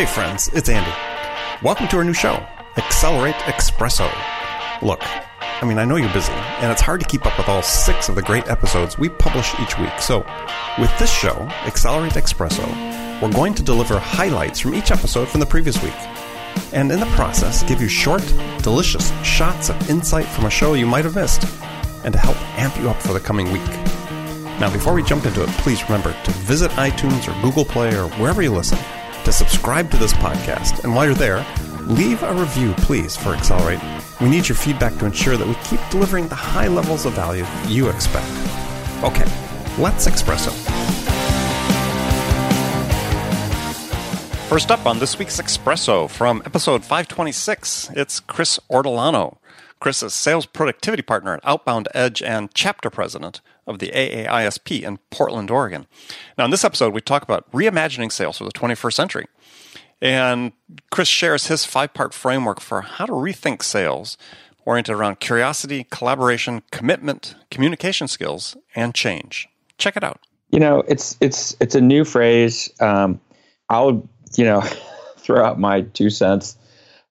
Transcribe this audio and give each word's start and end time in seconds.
Hey, 0.00 0.06
friends, 0.06 0.48
it's 0.54 0.70
Andy. 0.70 0.90
Welcome 1.62 1.86
to 1.88 1.98
our 1.98 2.04
new 2.04 2.14
show, 2.14 2.42
Accelerate 2.78 3.34
Espresso. 3.34 4.10
Look, 4.80 5.02
I 5.42 5.66
mean, 5.66 5.76
I 5.76 5.84
know 5.84 5.96
you're 5.96 6.10
busy, 6.14 6.32
and 6.32 6.72
it's 6.72 6.80
hard 6.80 7.00
to 7.00 7.06
keep 7.06 7.26
up 7.26 7.36
with 7.36 7.50
all 7.50 7.60
six 7.60 8.08
of 8.08 8.14
the 8.14 8.22
great 8.22 8.48
episodes 8.48 8.96
we 8.96 9.10
publish 9.10 9.52
each 9.60 9.78
week. 9.78 9.92
So, 10.00 10.20
with 10.78 10.90
this 10.98 11.12
show, 11.12 11.36
Accelerate 11.66 12.14
Espresso, 12.14 13.20
we're 13.20 13.30
going 13.30 13.52
to 13.56 13.62
deliver 13.62 13.98
highlights 13.98 14.58
from 14.58 14.74
each 14.74 14.90
episode 14.90 15.28
from 15.28 15.40
the 15.40 15.44
previous 15.44 15.82
week. 15.82 15.92
And 16.72 16.90
in 16.90 16.98
the 16.98 17.12
process, 17.14 17.62
give 17.64 17.82
you 17.82 17.88
short, 17.88 18.26
delicious 18.62 19.12
shots 19.22 19.68
of 19.68 19.90
insight 19.90 20.24
from 20.24 20.46
a 20.46 20.50
show 20.50 20.72
you 20.72 20.86
might 20.86 21.04
have 21.04 21.14
missed, 21.14 21.44
and 22.04 22.14
to 22.14 22.18
help 22.18 22.40
amp 22.58 22.74
you 22.78 22.88
up 22.88 23.02
for 23.02 23.12
the 23.12 23.20
coming 23.20 23.52
week. 23.52 23.68
Now, 24.58 24.72
before 24.72 24.94
we 24.94 25.02
jump 25.02 25.26
into 25.26 25.42
it, 25.42 25.50
please 25.58 25.84
remember 25.84 26.16
to 26.24 26.30
visit 26.30 26.70
iTunes 26.70 27.28
or 27.28 27.42
Google 27.42 27.66
Play 27.66 27.94
or 27.94 28.08
wherever 28.12 28.40
you 28.40 28.54
listen 28.54 28.78
to 29.24 29.32
subscribe 29.32 29.90
to 29.90 29.96
this 29.96 30.12
podcast. 30.14 30.84
And 30.84 30.94
while 30.94 31.06
you're 31.06 31.14
there, 31.14 31.46
leave 31.82 32.22
a 32.22 32.34
review, 32.34 32.72
please, 32.78 33.16
for 33.16 33.30
Accelerate. 33.30 33.80
We 34.20 34.28
need 34.28 34.48
your 34.48 34.56
feedback 34.56 34.94
to 34.98 35.06
ensure 35.06 35.36
that 35.36 35.46
we 35.46 35.54
keep 35.64 35.80
delivering 35.90 36.28
the 36.28 36.34
high 36.34 36.68
levels 36.68 37.06
of 37.06 37.14
value 37.14 37.46
you 37.66 37.88
expect. 37.88 38.26
Okay, 39.02 39.24
let's 39.78 40.06
Expresso. 40.06 40.52
First 44.48 44.72
up 44.72 44.84
on 44.84 44.98
this 44.98 45.16
week's 45.16 45.40
Expresso 45.40 46.10
from 46.10 46.42
episode 46.44 46.82
526, 46.82 47.90
it's 47.94 48.18
Chris 48.18 48.58
Ortolano. 48.68 49.36
Chris 49.78 50.02
is 50.02 50.12
sales 50.12 50.44
productivity 50.44 51.02
partner 51.02 51.34
at 51.34 51.40
Outbound 51.44 51.88
Edge 51.94 52.20
and 52.20 52.52
chapter 52.52 52.90
president 52.90 53.40
of 53.70 53.78
the 53.78 53.90
AAISP 53.94 54.82
in 54.82 54.98
Portland, 55.10 55.50
Oregon. 55.50 55.86
Now, 56.36 56.44
in 56.44 56.50
this 56.50 56.64
episode, 56.64 56.92
we 56.92 57.00
talk 57.00 57.22
about 57.22 57.50
reimagining 57.52 58.12
sales 58.12 58.38
for 58.38 58.44
the 58.44 58.52
21st 58.52 58.92
century. 58.92 59.26
And 60.02 60.52
Chris 60.90 61.08
shares 61.08 61.46
his 61.46 61.64
five 61.64 61.94
part 61.94 62.12
framework 62.12 62.60
for 62.60 62.80
how 62.82 63.06
to 63.06 63.12
rethink 63.12 63.62
sales, 63.62 64.16
oriented 64.64 64.94
around 64.94 65.20
curiosity, 65.20 65.86
collaboration, 65.90 66.62
commitment, 66.70 67.34
communication 67.50 68.08
skills, 68.08 68.56
and 68.74 68.94
change. 68.94 69.48
Check 69.78 69.96
it 69.96 70.04
out. 70.04 70.20
You 70.50 70.58
know, 70.58 70.82
it's 70.88 71.16
it's 71.20 71.54
it's 71.60 71.74
a 71.74 71.80
new 71.80 72.04
phrase. 72.04 72.70
Um, 72.80 73.20
I'll 73.68 74.08
you 74.36 74.44
know 74.44 74.60
throw 75.18 75.44
out 75.44 75.60
my 75.60 75.82
two 75.82 76.10
cents. 76.10 76.56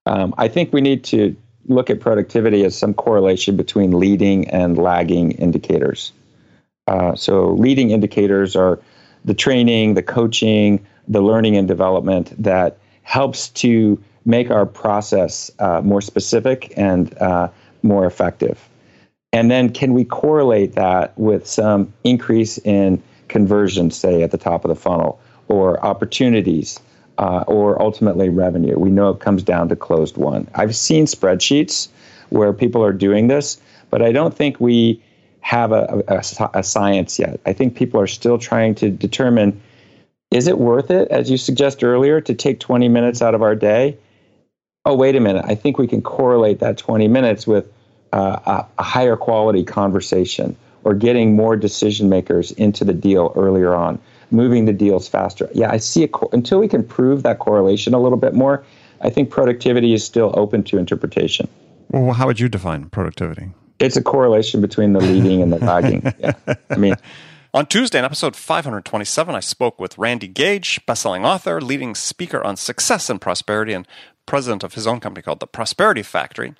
Um, 0.05 0.33
I 0.37 0.47
think 0.47 0.73
we 0.73 0.81
need 0.81 1.03
to 1.05 1.35
look 1.67 1.91
at 1.91 1.99
productivity 1.99 2.65
as 2.65 2.75
some 2.75 2.95
correlation 2.95 3.55
between 3.55 3.91
leading 3.91 4.49
and 4.49 4.77
lagging 4.77 5.31
indicators. 5.33 6.11
Uh, 6.89 7.15
so, 7.15 7.51
leading 7.53 7.91
indicators 7.91 8.55
are 8.55 8.79
the 9.23 9.35
training, 9.35 9.93
the 9.93 10.01
coaching, 10.01 10.83
the 11.07 11.21
learning 11.21 11.55
and 11.55 11.67
development 11.67 12.33
that 12.41 12.79
helps 13.03 13.49
to 13.49 14.01
make 14.25 14.49
our 14.49 14.65
process 14.65 15.51
uh, 15.59 15.81
more 15.81 16.01
specific 16.01 16.73
and 16.75 17.15
uh, 17.19 17.47
more 17.83 18.07
effective. 18.07 18.67
And 19.31 19.51
then, 19.51 19.69
can 19.69 19.93
we 19.93 20.03
correlate 20.03 20.73
that 20.73 21.15
with 21.15 21.45
some 21.45 21.93
increase 22.03 22.57
in 22.59 23.01
conversion, 23.27 23.91
say 23.91 24.23
at 24.23 24.31
the 24.31 24.39
top 24.39 24.65
of 24.65 24.69
the 24.69 24.75
funnel, 24.75 25.21
or 25.47 25.79
opportunities, 25.85 26.79
uh, 27.19 27.43
or 27.45 27.79
ultimately 27.79 28.29
revenue? 28.29 28.79
We 28.79 28.89
know 28.89 29.09
it 29.11 29.19
comes 29.19 29.43
down 29.43 29.69
to 29.69 29.75
closed 29.75 30.17
won. 30.17 30.47
I've 30.55 30.75
seen 30.75 31.05
spreadsheets 31.05 31.89
where 32.29 32.51
people 32.51 32.83
are 32.83 32.93
doing 32.93 33.27
this, 33.27 33.61
but 33.91 34.01
I 34.01 34.11
don't 34.11 34.35
think 34.35 34.59
we 34.59 34.99
have 35.41 35.71
a, 35.71 36.03
a, 36.07 36.49
a, 36.59 36.63
science 36.63 37.17
yet. 37.17 37.39
I 37.45 37.53
think 37.53 37.75
people 37.75 37.99
are 37.99 38.07
still 38.07 38.37
trying 38.37 38.75
to 38.75 38.89
determine 38.89 39.61
is 40.31 40.47
it 40.47 40.59
worth 40.59 40.91
it, 40.91 41.07
as 41.09 41.31
you 41.31 41.37
suggest 41.37 41.83
earlier, 41.83 42.21
to 42.21 42.35
take 42.35 42.59
20 42.59 42.87
minutes 42.87 43.21
out 43.21 43.33
of 43.33 43.41
our 43.41 43.55
day? 43.55 43.97
Oh, 44.85 44.95
wait 44.95 45.15
a 45.15 45.19
minute. 45.19 45.43
I 45.47 45.55
think 45.55 45.77
we 45.77 45.87
can 45.87 46.01
correlate 46.01 46.59
that 46.59 46.77
20 46.77 47.07
minutes 47.07 47.47
with 47.47 47.71
uh, 48.13 48.65
a, 48.77 48.83
higher 48.83 49.15
quality 49.15 49.63
conversation 49.63 50.55
or 50.83 50.93
getting 50.93 51.35
more 51.35 51.55
decision 51.55 52.09
makers 52.09 52.51
into 52.53 52.85
the 52.85 52.93
deal 52.93 53.33
earlier 53.35 53.73
on, 53.73 53.99
moving 54.31 54.65
the 54.65 54.73
deals 54.73 55.07
faster. 55.07 55.49
Yeah, 55.53 55.71
I 55.71 55.77
see 55.77 56.03
it. 56.03 56.11
Co- 56.11 56.29
until 56.31 56.59
we 56.59 56.67
can 56.67 56.83
prove 56.83 57.23
that 57.23 57.39
correlation 57.39 57.93
a 57.93 57.99
little 57.99 58.17
bit 58.17 58.33
more, 58.33 58.63
I 59.01 59.09
think 59.09 59.29
productivity 59.29 59.93
is 59.93 60.03
still 60.03 60.31
open 60.35 60.63
to 60.65 60.77
interpretation. 60.77 61.47
Well, 61.89 62.13
how 62.13 62.27
would 62.27 62.39
you 62.39 62.49
define 62.49 62.89
productivity? 62.89 63.49
It's 63.79 63.97
a 63.97 64.03
correlation 64.03 64.61
between 64.61 64.93
the 64.93 64.99
leading 64.99 65.41
and 65.41 65.51
the 65.51 65.57
lagging. 65.57 66.13
Yeah. 66.19 66.33
I 66.69 66.75
mean, 66.75 66.95
on 67.53 67.65
Tuesday, 67.65 67.97
in 67.97 68.05
episode 68.05 68.35
527, 68.35 69.33
I 69.33 69.39
spoke 69.39 69.79
with 69.79 69.97
Randy 69.97 70.27
Gage, 70.27 70.85
bestselling 70.85 71.25
author, 71.25 71.59
leading 71.61 71.95
speaker 71.95 72.43
on 72.43 72.57
success 72.57 73.09
and 73.09 73.19
prosperity, 73.19 73.73
and 73.73 73.87
president 74.25 74.63
of 74.63 74.75
his 74.75 74.85
own 74.85 74.99
company 74.99 75.23
called 75.23 75.39
the 75.39 75.47
Prosperity 75.47 76.03
Factory. 76.03 76.53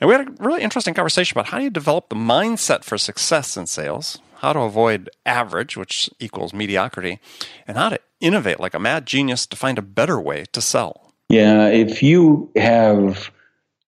And 0.00 0.08
we 0.08 0.14
had 0.16 0.26
a 0.26 0.32
really 0.40 0.62
interesting 0.62 0.94
conversation 0.94 1.38
about 1.38 1.50
how 1.50 1.58
do 1.58 1.64
you 1.64 1.70
develop 1.70 2.08
the 2.08 2.16
mindset 2.16 2.82
for 2.82 2.98
success 2.98 3.56
in 3.56 3.66
sales, 3.66 4.18
how 4.36 4.52
to 4.52 4.60
avoid 4.60 5.08
average, 5.24 5.76
which 5.76 6.10
equals 6.18 6.52
mediocrity, 6.52 7.20
and 7.68 7.76
how 7.76 7.90
to 7.90 8.00
innovate 8.20 8.58
like 8.58 8.74
a 8.74 8.80
mad 8.80 9.06
genius 9.06 9.46
to 9.46 9.56
find 9.56 9.78
a 9.78 9.82
better 9.82 10.20
way 10.20 10.46
to 10.52 10.60
sell. 10.60 11.12
Yeah, 11.28 11.68
if 11.68 12.02
you 12.02 12.50
have 12.56 13.30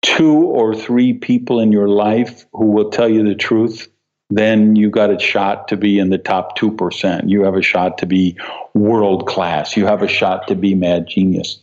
two 0.04 0.36
or 0.36 0.76
three 0.76 1.14
people 1.14 1.60
in 1.60 1.72
your 1.72 1.88
life 1.88 2.46
who 2.54 2.68
will 2.68 2.92
tell 2.92 3.10
you 3.10 3.24
the 3.24 3.36
truth, 3.36 3.88
then 4.30 4.76
you 4.76 4.90
got 4.90 5.10
a 5.10 5.20
shot 5.20 5.68
to 5.70 5.78
be 5.78 5.98
in 5.98 6.10
the 6.10 6.18
top 6.18 6.58
2%. 6.58 7.30
You 7.30 7.44
have 7.44 7.56
a 7.56 7.62
shot 7.62 7.98
to 8.00 8.06
be 8.06 8.38
world 8.74 9.28
class. 9.28 9.76
You 9.76 9.86
have 9.86 10.04
a 10.04 10.08
shot 10.08 10.48
to 10.50 10.56
be 10.56 10.76
mad 10.76 11.08
genius. 11.08 11.60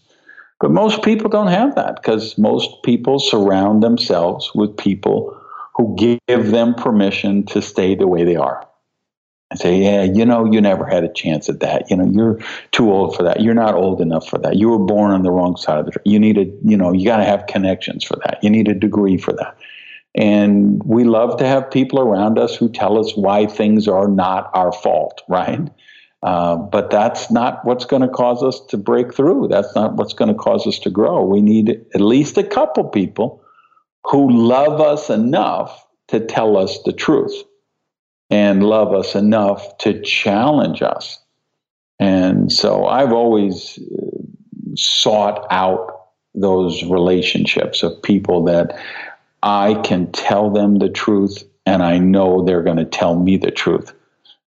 But 0.60 0.70
most 0.70 1.02
people 1.02 1.30
don't 1.30 1.48
have 1.48 1.74
that 1.76 1.96
because 1.96 2.36
most 2.36 2.82
people 2.82 3.18
surround 3.18 3.82
themselves 3.82 4.50
with 4.54 4.76
people 4.76 5.36
who 5.74 5.96
give 5.96 6.50
them 6.50 6.74
permission 6.74 7.46
to 7.46 7.62
stay 7.62 7.94
the 7.94 8.08
way 8.08 8.24
they 8.24 8.36
are 8.36 8.66
and 9.50 9.58
say, 9.58 9.76
yeah, 9.76 10.04
you 10.04 10.24
know, 10.24 10.50
you 10.50 10.60
never 10.60 10.86
had 10.86 11.02
a 11.02 11.12
chance 11.12 11.48
at 11.48 11.60
that. 11.60 11.90
You 11.90 11.96
know, 11.96 12.08
you're 12.08 12.38
too 12.70 12.92
old 12.92 13.16
for 13.16 13.24
that. 13.24 13.40
You're 13.40 13.54
not 13.54 13.74
old 13.74 14.00
enough 14.00 14.28
for 14.28 14.38
that. 14.38 14.56
You 14.56 14.68
were 14.70 14.78
born 14.78 15.10
on 15.10 15.22
the 15.22 15.32
wrong 15.32 15.56
side 15.56 15.78
of 15.78 15.86
the. 15.86 16.00
You 16.04 16.20
need 16.20 16.38
a, 16.38 16.44
you 16.64 16.76
know, 16.76 16.92
you 16.92 17.04
got 17.04 17.16
to 17.16 17.24
have 17.24 17.46
connections 17.46 18.04
for 18.04 18.16
that. 18.24 18.38
You 18.42 18.50
need 18.50 18.68
a 18.68 18.74
degree 18.74 19.18
for 19.18 19.32
that. 19.32 19.56
And 20.14 20.82
we 20.84 21.04
love 21.04 21.36
to 21.38 21.46
have 21.46 21.70
people 21.70 22.00
around 22.00 22.38
us 22.38 22.54
who 22.54 22.68
tell 22.68 22.98
us 22.98 23.16
why 23.16 23.46
things 23.46 23.88
are 23.88 24.08
not 24.08 24.50
our 24.54 24.72
fault, 24.72 25.22
right? 25.28 25.68
Uh, 26.22 26.56
but 26.56 26.90
that's 26.90 27.30
not 27.30 27.64
what's 27.64 27.84
going 27.84 28.02
to 28.02 28.08
cause 28.08 28.42
us 28.42 28.60
to 28.68 28.76
break 28.76 29.14
through. 29.14 29.48
That's 29.48 29.74
not 29.74 29.94
what's 29.94 30.12
going 30.12 30.28
to 30.28 30.34
cause 30.34 30.66
us 30.66 30.78
to 30.80 30.90
grow. 30.90 31.24
We 31.24 31.40
need 31.40 31.70
at 31.94 32.00
least 32.00 32.38
a 32.38 32.44
couple 32.44 32.84
people 32.84 33.42
who 34.04 34.30
love 34.30 34.80
us 34.80 35.10
enough 35.10 35.86
to 36.08 36.20
tell 36.20 36.56
us 36.56 36.78
the 36.84 36.92
truth 36.92 37.32
and 38.30 38.64
love 38.64 38.94
us 38.94 39.14
enough 39.14 39.76
to 39.78 40.00
challenge 40.02 40.82
us. 40.82 41.18
And 41.98 42.52
so 42.52 42.86
I've 42.86 43.12
always 43.12 43.78
uh, 43.78 44.74
sought 44.76 45.46
out 45.50 46.06
those 46.34 46.82
relationships 46.84 47.82
of 47.82 48.00
people 48.02 48.44
that 48.44 48.78
I 49.42 49.74
can 49.84 50.10
tell 50.12 50.50
them 50.50 50.78
the 50.78 50.88
truth 50.88 51.44
and 51.66 51.82
I 51.82 51.98
know 51.98 52.44
they're 52.44 52.62
going 52.62 52.78
to 52.78 52.84
tell 52.84 53.18
me 53.18 53.36
the 53.36 53.50
truth. 53.50 53.92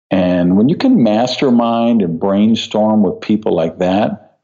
And 0.09 0.58
when 0.58 0.70
you 0.70 0.75
can 0.75 1.03
mastermind 1.03 2.02
and 2.02 2.20
brainstorm 2.20 3.03
with 3.03 3.22
people 3.22 3.56
like 3.56 3.78
that, 3.80 4.38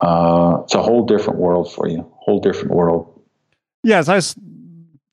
uh, 0.00 0.58
it's 0.62 0.74
a 0.74 0.82
whole 0.82 1.04
different 1.06 1.40
world 1.40 1.72
for 1.72 1.88
you, 1.88 2.10
whole 2.18 2.40
different 2.40 2.72
world. 2.72 3.20
Yes, 3.82 4.08
I 4.08 4.20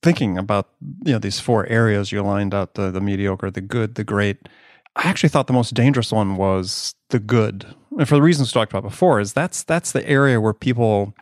thinking 0.05 0.37
about 0.37 0.69
you 1.03 1.11
know 1.11 1.19
these 1.19 1.39
four 1.39 1.65
areas 1.65 2.11
you 2.11 2.21
lined 2.21 2.53
out 2.53 2.75
the 2.75 2.91
the 2.91 3.01
mediocre, 3.01 3.51
the 3.51 3.61
good, 3.61 3.95
the 3.95 4.03
great. 4.05 4.47
I 4.95 5.09
actually 5.09 5.29
thought 5.29 5.47
the 5.47 5.53
most 5.53 5.73
dangerous 5.73 6.11
one 6.13 6.37
was 6.37 6.95
the 7.09 7.19
good, 7.19 7.65
and 7.97 8.07
for 8.07 8.15
the 8.15 8.21
reasons 8.21 8.49
we 8.49 8.59
talked 8.59 8.71
about 8.71 8.83
before, 8.83 9.19
is 9.19 9.33
that's 9.33 9.63
that's 9.63 9.91
the 9.91 10.07
area 10.07 10.39
where 10.39 10.53
people 10.53 11.13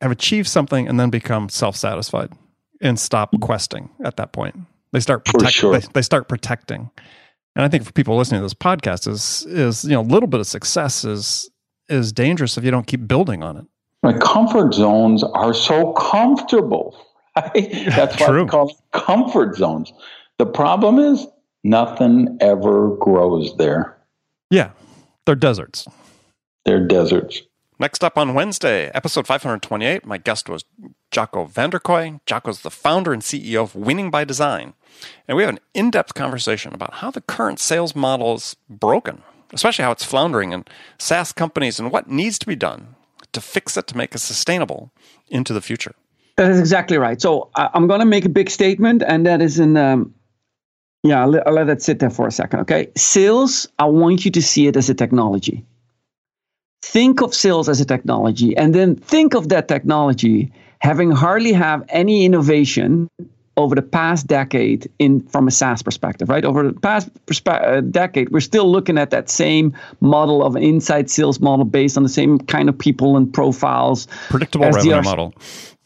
have 0.00 0.12
achieved 0.12 0.46
something 0.46 0.86
and 0.86 1.00
then 1.00 1.10
become 1.10 1.48
self 1.48 1.74
satisfied 1.74 2.30
and 2.80 3.00
stop 3.00 3.32
mm-hmm. 3.32 3.42
questing 3.42 3.90
at 4.04 4.16
that 4.18 4.32
point. 4.32 4.54
They 4.92 5.00
start 5.00 5.24
protecting. 5.24 5.50
Sure. 5.50 5.78
They, 5.78 5.86
they 5.94 6.02
start 6.02 6.28
protecting. 6.28 6.90
And 7.56 7.64
I 7.64 7.68
think 7.68 7.84
for 7.84 7.92
people 7.92 8.16
listening 8.16 8.40
to 8.40 8.44
this 8.44 8.54
podcast 8.54 9.08
is 9.08 9.46
is 9.48 9.84
you 9.84 9.92
know 9.92 10.02
a 10.02 10.10
little 10.14 10.28
bit 10.28 10.40
of 10.40 10.46
success 10.46 11.04
is 11.04 11.50
is 11.88 12.12
dangerous 12.12 12.58
if 12.58 12.64
you 12.64 12.70
don't 12.70 12.86
keep 12.86 13.08
building 13.08 13.42
on 13.42 13.56
it. 13.56 13.64
My 14.02 14.12
comfort 14.18 14.74
zones 14.74 15.24
are 15.24 15.54
so 15.54 15.94
comfortable. 15.94 16.94
Right? 17.36 17.54
That's 17.86 18.20
why 18.20 18.30
we 18.30 18.46
call 18.46 18.68
them 18.68 18.76
comfort 18.92 19.56
zones. 19.56 19.92
The 20.38 20.46
problem 20.46 20.98
is 20.98 21.26
nothing 21.62 22.38
ever 22.40 22.96
grows 22.96 23.56
there. 23.56 23.96
Yeah, 24.50 24.70
they're 25.26 25.34
deserts. 25.34 25.86
They're 26.64 26.86
deserts. 26.86 27.42
Next 27.80 28.04
up 28.04 28.16
on 28.16 28.34
Wednesday, 28.34 28.90
episode 28.94 29.26
528, 29.26 30.06
my 30.06 30.16
guest 30.16 30.48
was 30.48 30.64
Jacco 31.10 31.44
van 31.44 31.70
der 31.70 31.80
Kooij. 31.80 32.20
Jacco's 32.24 32.62
the 32.62 32.70
founder 32.70 33.12
and 33.12 33.22
CEO 33.22 33.62
of 33.62 33.74
Winning 33.74 34.10
by 34.10 34.24
Design. 34.24 34.74
And 35.26 35.36
we 35.36 35.42
have 35.42 35.50
an 35.50 35.60
in 35.74 35.90
depth 35.90 36.14
conversation 36.14 36.72
about 36.72 36.94
how 36.94 37.10
the 37.10 37.20
current 37.20 37.58
sales 37.58 37.96
model 37.96 38.34
is 38.34 38.54
broken, 38.70 39.22
especially 39.52 39.84
how 39.84 39.90
it's 39.90 40.04
floundering 40.04 40.52
in 40.52 40.64
SaaS 40.98 41.32
companies 41.32 41.80
and 41.80 41.90
what 41.90 42.08
needs 42.08 42.38
to 42.38 42.46
be 42.46 42.56
done 42.56 42.94
to 43.32 43.40
fix 43.40 43.76
it 43.76 43.88
to 43.88 43.96
make 43.96 44.14
it 44.14 44.18
sustainable 44.18 44.92
into 45.28 45.52
the 45.52 45.60
future? 45.60 45.94
That 46.36 46.50
is 46.50 46.58
exactly 46.58 46.98
right. 46.98 47.20
So 47.20 47.50
I, 47.54 47.70
am 47.74 47.86
going 47.86 48.00
to 48.00 48.06
make 48.06 48.24
a 48.24 48.28
big 48.28 48.50
statement, 48.50 49.02
and 49.06 49.24
that 49.26 49.40
is 49.40 49.58
in, 49.58 49.76
um, 49.76 50.12
yeah, 51.02 51.22
I'll, 51.22 51.40
I'll 51.46 51.52
let 51.52 51.68
that 51.68 51.82
sit 51.82 52.00
there 52.00 52.10
for 52.10 52.26
a 52.26 52.32
second. 52.32 52.60
Okay. 52.60 52.90
Sales, 52.96 53.68
I 53.78 53.84
want 53.84 54.24
you 54.24 54.30
to 54.32 54.42
see 54.42 54.66
it 54.66 54.76
as 54.76 54.90
a 54.90 54.94
technology. 54.94 55.64
Think 56.82 57.22
of 57.22 57.34
sales 57.34 57.68
as 57.68 57.80
a 57.80 57.84
technology, 57.84 58.56
and 58.56 58.74
then 58.74 58.96
think 58.96 59.34
of 59.34 59.48
that 59.48 59.68
technology 59.68 60.52
having 60.80 61.10
hardly 61.10 61.52
have 61.52 61.82
any 61.88 62.26
innovation 62.26 63.08
over 63.56 63.74
the 63.74 63.82
past 63.82 64.26
decade 64.26 64.90
in 64.98 65.20
from 65.28 65.46
a 65.46 65.50
SaaS 65.50 65.82
perspective, 65.82 66.28
right? 66.28 66.44
Over 66.44 66.70
the 66.70 66.80
past 66.80 67.08
perspe- 67.26 67.62
uh, 67.62 67.80
decade, 67.80 68.30
we're 68.30 68.40
still 68.40 68.70
looking 68.70 68.98
at 68.98 69.10
that 69.10 69.30
same 69.30 69.72
model 70.00 70.44
of 70.44 70.56
an 70.56 70.62
inside 70.62 71.08
sales 71.08 71.40
model 71.40 71.64
based 71.64 71.96
on 71.96 72.02
the 72.02 72.08
same 72.08 72.38
kind 72.38 72.68
of 72.68 72.76
people 72.76 73.16
and 73.16 73.32
profiles. 73.32 74.08
Predictable 74.28 74.66
revenue 74.66 75.02
model. 75.02 75.34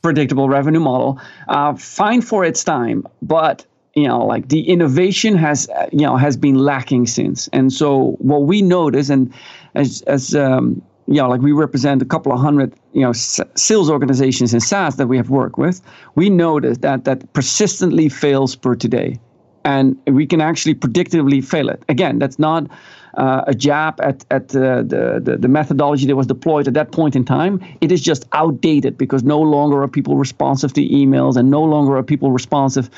Predictable 0.03 0.49
revenue 0.49 0.81
model. 0.81 1.21
Uh, 1.49 1.75
fine 1.75 2.23
for 2.23 2.45
its 2.45 2.63
time, 2.63 3.07
but 3.21 3.67
you 3.95 4.07
know, 4.07 4.25
like 4.25 4.49
the 4.49 4.69
innovation 4.69 5.37
has 5.37 5.69
you 5.93 6.07
know 6.07 6.17
has 6.17 6.37
been 6.37 6.55
lacking 6.55 7.07
since. 7.07 7.49
And 7.53 7.73
so 7.73 8.17
what 8.19 8.43
we 8.43 8.63
notice, 8.63 9.11
and 9.11 9.33
as 9.75 10.03
as 10.03 10.35
um, 10.35 10.83
you 11.09 11.15
know, 11.15 11.29
like 11.29 11.41
we 11.41 11.53
represent 11.53 12.03
a 12.03 12.05
couple 12.05 12.33
of 12.33 12.39
hundred, 12.39 12.75
you 12.93 13.01
know, 13.01 13.13
sales 13.13 13.91
organizations 13.91 14.53
in 14.53 14.61
SaaS 14.61 14.97
that 14.97 15.07
we 15.07 15.17
have 15.17 15.31
worked 15.31 15.57
with. 15.57 15.81
We 16.15 16.29
notice 16.29 16.79
that 16.79 17.05
that 17.05 17.33
persistently 17.33 18.11
fails 18.11 18.55
per 18.55 18.75
today, 18.75 19.19
and 19.65 19.97
we 20.07 20.27
can 20.27 20.41
actually 20.41 20.75
predictively 20.75 21.45
fail 21.45 21.69
it. 21.69 21.83
Again, 21.89 22.19
that's 22.19 22.39
not 22.39 22.69
uh, 23.15 23.45
a 23.47 23.55
jab 23.55 24.01
at 24.01 24.25
at 24.31 24.55
uh, 24.55 24.83
the, 24.83 25.21
the 25.23 25.37
the 25.39 25.49
methodology 25.49 26.07
that 26.07 26.17
was 26.17 26.27
deployed 26.27 26.69
at 26.69 26.75
that 26.75 26.93
point 26.93 27.17
in 27.17 27.25
time. 27.25 27.61
It 27.81 27.93
is 27.93 28.01
just 28.01 28.27
outdated 28.33 28.97
because 28.97 29.23
no 29.23 29.41
longer 29.41 29.83
are 29.83 29.89
people 29.89 30.17
responsive 30.17 30.73
to 30.75 30.81
emails, 30.83 31.37
and 31.37 31.51
no 31.51 31.63
longer 31.63 31.97
are 31.97 32.03
people 32.03 32.31
responsive 32.33 32.91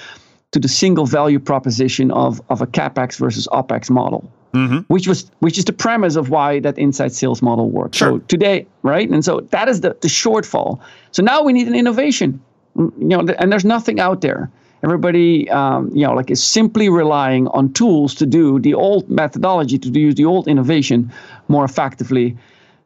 to 0.53 0.59
the 0.59 0.69
single 0.69 1.07
value 1.07 1.39
proposition 1.39 2.11
of 2.11 2.41
of 2.49 2.61
a 2.61 2.67
capex 2.67 3.19
versus 3.19 3.49
opex 3.53 3.91
model 3.91 4.31
mm-hmm. 4.53 4.79
which 4.93 5.07
was 5.07 5.31
which 5.41 5.59
is 5.59 5.65
the 5.65 5.73
premise 5.73 6.17
of 6.17 6.31
why 6.31 6.61
that 6.61 6.79
inside 6.79 7.12
sales 7.12 7.43
model 7.43 7.71
works. 7.71 7.99
Sure. 7.99 8.12
So 8.12 8.19
today, 8.29 8.67
right, 8.83 9.09
and 9.09 9.25
so 9.25 9.41
that 9.51 9.69
is 9.69 9.81
the 9.81 9.97
the 10.01 10.09
shortfall. 10.09 10.81
So 11.12 11.23
now 11.23 11.43
we 11.43 11.53
need 11.53 11.69
an 11.69 11.75
innovation, 11.75 12.41
mm, 12.77 12.93
you 12.99 13.09
know, 13.09 13.21
and 13.39 13.51
there's 13.51 13.65
nothing 13.65 14.01
out 14.01 14.21
there. 14.21 14.51
Everybody, 14.82 15.50
um, 15.50 15.91
you 15.94 16.06
know, 16.06 16.15
like 16.15 16.31
is 16.31 16.43
simply 16.43 16.88
relying 16.88 17.49
on 17.49 17.73
tools 17.73 18.15
to 18.15 18.27
do 18.27 18.59
the 18.59 18.75
old 18.75 19.11
methodology 19.11 19.79
to 19.79 19.88
use 19.91 20.15
the 20.15 20.25
old 20.25 20.49
innovation 20.49 21.12
more 21.49 21.65
effectively. 21.65 22.37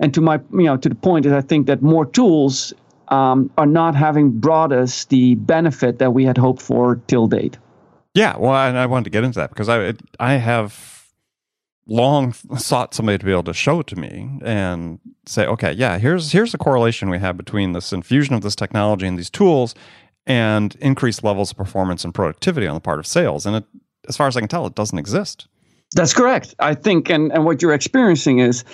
And 0.00 0.12
to 0.14 0.20
my, 0.20 0.40
you 0.52 0.64
know, 0.64 0.76
to 0.76 0.88
the 0.88 0.94
point 0.94 1.24
is, 1.24 1.32
I 1.32 1.40
think 1.40 1.66
that 1.66 1.82
more 1.82 2.04
tools 2.04 2.72
um, 3.08 3.50
are 3.56 3.66
not 3.66 3.94
having 3.94 4.30
brought 4.30 4.72
us 4.72 5.04
the 5.04 5.36
benefit 5.36 5.98
that 5.98 6.12
we 6.12 6.24
had 6.24 6.36
hoped 6.36 6.62
for 6.62 7.00
till 7.06 7.28
date. 7.28 7.58
Yeah, 8.14 8.36
well, 8.36 8.52
I, 8.52 8.68
I 8.70 8.86
wanted 8.86 9.04
to 9.04 9.10
get 9.10 9.24
into 9.24 9.38
that 9.38 9.50
because 9.50 9.68
I 9.68 9.94
I 10.18 10.34
have 10.34 10.94
long 11.86 12.32
sought 12.56 12.94
somebody 12.94 13.18
to 13.18 13.24
be 13.24 13.32
able 13.32 13.42
to 13.42 13.52
show 13.52 13.80
it 13.80 13.86
to 13.88 13.96
me 13.96 14.38
and 14.42 15.00
say, 15.26 15.46
okay, 15.46 15.72
yeah, 15.72 15.98
here's 15.98 16.32
here's 16.32 16.52
the 16.52 16.58
correlation 16.58 17.10
we 17.10 17.18
have 17.18 17.36
between 17.36 17.72
this 17.72 17.92
infusion 17.92 18.34
of 18.34 18.42
this 18.42 18.56
technology 18.56 19.06
and 19.06 19.18
these 19.18 19.30
tools 19.30 19.74
and 20.26 20.76
increased 20.80 21.22
levels 21.22 21.50
of 21.50 21.56
performance 21.56 22.04
and 22.04 22.14
productivity 22.14 22.66
on 22.66 22.74
the 22.74 22.80
part 22.80 22.98
of 22.98 23.06
sales. 23.06 23.46
And 23.46 23.56
it, 23.56 23.64
as 24.08 24.16
far 24.16 24.26
as 24.26 24.36
I 24.36 24.40
can 24.40 24.48
tell, 24.48 24.66
it 24.66 24.74
doesn't 24.74 24.98
exist. 24.98 25.48
That's 25.94 26.12
correct. 26.12 26.54
I 26.58 26.74
think, 26.74 27.10
and, 27.10 27.32
and 27.32 27.44
what 27.44 27.62
you're 27.62 27.72
experiencing 27.72 28.40
is, 28.40 28.64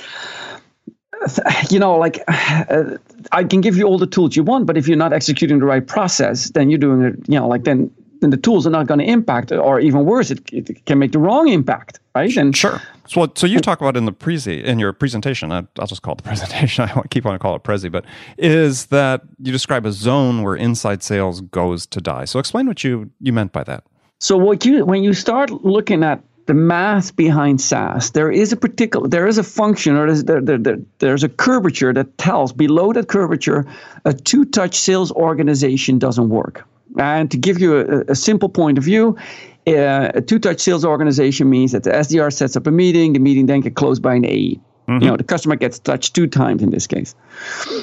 you 1.68 1.78
know, 1.78 1.98
like 1.98 2.22
uh, 2.28 2.96
I 3.32 3.44
can 3.44 3.60
give 3.60 3.76
you 3.76 3.84
all 3.84 3.98
the 3.98 4.06
tools 4.06 4.36
you 4.36 4.42
want, 4.42 4.66
but 4.66 4.78
if 4.78 4.88
you're 4.88 4.96
not 4.96 5.12
executing 5.12 5.58
the 5.58 5.66
right 5.66 5.86
process, 5.86 6.50
then 6.50 6.70
you're 6.70 6.78
doing 6.78 7.02
it, 7.02 7.14
you 7.28 7.38
know, 7.38 7.46
like 7.46 7.64
then 7.64 7.90
then 8.20 8.30
the 8.30 8.36
tools 8.36 8.66
are 8.66 8.70
not 8.70 8.86
going 8.86 9.00
to 9.00 9.06
impact, 9.06 9.50
or 9.50 9.80
even 9.80 10.04
worse, 10.04 10.30
it, 10.30 10.40
it 10.52 10.84
can 10.84 10.98
make 10.98 11.12
the 11.12 11.18
wrong 11.18 11.48
impact, 11.48 12.00
right? 12.14 12.36
And 12.36 12.56
sure. 12.56 12.80
So, 13.10 13.28
so 13.34 13.44
you 13.48 13.58
talk 13.58 13.80
about 13.80 13.96
in 13.96 14.04
the 14.04 14.12
prezi 14.12 14.62
in 14.62 14.78
your 14.78 14.92
presentation. 14.92 15.50
I, 15.50 15.66
will 15.76 15.86
just 15.88 16.02
call 16.02 16.12
it 16.12 16.18
the 16.18 16.22
presentation. 16.32 16.84
I 16.84 17.02
keep 17.10 17.26
on 17.26 17.36
call 17.40 17.56
it 17.56 17.64
prezi, 17.64 17.90
but 17.90 18.04
is 18.38 18.86
that 18.86 19.22
you 19.42 19.50
describe 19.50 19.84
a 19.84 19.90
zone 19.90 20.44
where 20.44 20.54
inside 20.54 21.02
sales 21.02 21.40
goes 21.40 21.86
to 21.86 22.00
die? 22.00 22.24
So, 22.24 22.38
explain 22.38 22.68
what 22.68 22.84
you 22.84 23.10
you 23.20 23.32
meant 23.32 23.52
by 23.52 23.64
that. 23.64 23.82
So, 24.20 24.36
what 24.36 24.64
you 24.64 24.84
when 24.84 25.02
you 25.02 25.12
start 25.12 25.50
looking 25.50 26.04
at 26.04 26.22
the 26.46 26.54
math 26.54 27.16
behind 27.16 27.60
SaaS, 27.60 28.12
there 28.12 28.30
is 28.30 28.52
a 28.52 28.56
particular, 28.56 29.08
there 29.08 29.26
is 29.26 29.38
a 29.38 29.44
function 29.44 29.96
or 29.96 30.06
there's, 30.06 30.24
there, 30.24 30.40
there, 30.40 30.58
there, 30.58 30.78
there's 30.98 31.24
a 31.24 31.28
curvature 31.28 31.92
that 31.92 32.16
tells 32.18 32.52
below 32.52 32.92
that 32.92 33.08
curvature, 33.08 33.66
a 34.04 34.12
two-touch 34.12 34.76
sales 34.76 35.12
organization 35.12 35.98
doesn't 35.98 36.28
work. 36.28 36.66
And 36.98 37.30
to 37.30 37.36
give 37.36 37.60
you 37.60 37.76
a, 37.76 38.00
a 38.08 38.14
simple 38.16 38.48
point 38.48 38.78
of 38.78 38.84
view, 38.84 39.16
uh, 39.66 40.12
a 40.14 40.20
two-touch 40.20 40.60
sales 40.60 40.84
organization 40.84 41.50
means 41.50 41.72
that 41.72 41.84
the 41.84 41.90
SDR 41.90 42.32
sets 42.32 42.56
up 42.56 42.66
a 42.66 42.70
meeting, 42.70 43.12
the 43.12 43.18
meeting 43.18 43.46
then 43.46 43.60
gets 43.60 43.74
closed 43.74 44.02
by 44.02 44.14
an 44.14 44.24
AE. 44.24 44.58
Mm-hmm. 44.88 45.02
You 45.02 45.10
know, 45.10 45.16
the 45.16 45.24
customer 45.24 45.56
gets 45.56 45.78
touched 45.78 46.14
two 46.14 46.26
times 46.26 46.62
in 46.62 46.70
this 46.70 46.86
case. 46.86 47.14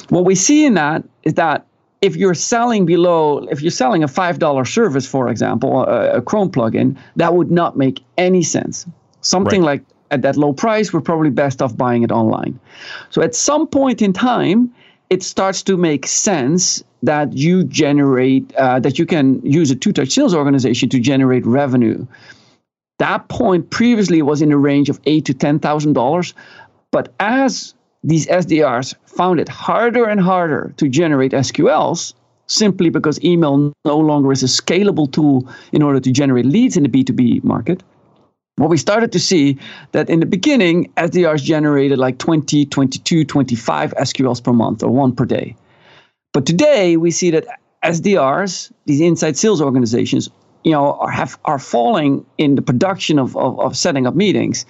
What 0.10 0.26
we 0.26 0.36
see 0.36 0.66
in 0.66 0.74
that 0.74 1.04
is 1.24 1.36
that 1.36 1.66
if 2.02 2.16
you're 2.16 2.34
selling 2.34 2.86
below, 2.86 3.40
if 3.50 3.62
you're 3.62 3.72
selling 3.72 4.04
a 4.04 4.08
$5 4.08 4.68
service, 4.68 5.08
for 5.08 5.30
example, 5.30 5.84
a, 5.84 6.18
a 6.18 6.22
Chrome 6.22 6.52
plugin, 6.52 6.98
that 7.16 7.34
would 7.34 7.50
not 7.50 7.78
make 7.78 8.04
any 8.18 8.44
sense. 8.44 8.86
Something 9.22 9.62
right. 9.62 9.80
like 9.80 9.86
at 10.12 10.22
that 10.22 10.38
low 10.38 10.54
price, 10.54 10.94
we're 10.94 11.02
probably 11.02 11.30
best 11.30 11.62
off 11.62 11.76
buying 11.76 12.04
it 12.04 12.12
online. 12.12 12.60
So 13.10 13.22
at 13.22 13.36
some 13.36 13.68
point 13.68 14.02
in 14.02 14.14
time, 14.14 14.74
it 15.10 15.24
starts 15.24 15.64
to 15.64 15.78
make 15.78 16.06
sense 16.08 16.84
that 17.04 17.34
you 17.34 17.64
generate 17.64 18.54
uh, 18.56 18.80
that 18.80 19.00
you 19.00 19.06
can 19.06 19.42
use 19.46 19.72
a 19.72 19.76
two-touch 19.76 20.10
sales 20.10 20.34
organization 20.34 20.90
to 20.90 21.00
generate 21.00 21.46
revenue. 21.46 22.06
That 23.00 23.28
point 23.30 23.70
previously 23.70 24.22
was 24.22 24.42
in 24.42 24.50
the 24.50 24.58
range 24.58 24.90
of 24.90 25.00
eight 25.06 25.26
to 25.26 25.34
ten 25.34 25.60
thousand 25.60 25.94
dollars, 25.94 26.34
but 26.92 27.14
as 27.20 27.74
these 28.04 28.28
SDRs 28.28 28.96
found 29.06 29.40
it 29.40 29.50
harder 29.50 30.06
and 30.06 30.20
harder 30.20 30.74
to 30.78 30.88
generate 30.88 31.32
SQLs, 31.32 32.14
simply 32.48 32.90
because 32.90 33.24
email 33.24 33.74
no 33.86 33.98
longer 33.98 34.32
is 34.32 34.44
a 34.44 34.48
scalable 34.48 35.12
tool 35.12 35.48
in 35.72 35.82
order 35.82 36.00
to 36.00 36.12
generate 36.12 36.46
leads 36.46 36.78
in 36.78 36.84
the 36.84 36.90
B2B 36.90 37.44
market. 37.44 37.84
What 38.58 38.72
we 38.72 38.78
started 38.78 39.12
to 39.12 39.20
see 39.20 39.58
that 39.92 40.10
in 40.10 40.20
the 40.20 40.26
beginning, 40.26 40.92
SDRs 40.98 41.44
generated 41.44 42.00
like 42.00 42.18
20, 42.18 42.66
22, 42.66 43.24
25 43.24 43.94
SQLs 43.94 44.44
per 44.44 44.52
month 44.52 44.82
or 44.82 44.90
one 44.90 45.16
per 45.16 45.26
day. 45.26 45.56
But 46.34 46.48
today 46.48 46.98
we 46.98 47.12
see 47.12 47.30
that 47.32 47.46
SDRs, 47.84 48.72
these 48.86 49.00
inside 49.00 49.38
sales 49.38 49.62
organizations, 49.62 50.30
you 50.64 50.72
know, 50.72 50.94
are 50.94 51.12
have 51.12 51.38
are 51.46 51.60
falling 51.60 52.26
in 52.40 52.56
the 52.56 52.64
production 52.64 53.20
of, 53.20 53.38
of, 53.38 53.60
of 53.60 53.78
setting 53.78 54.08
up 54.08 54.16
meetings 54.16 54.66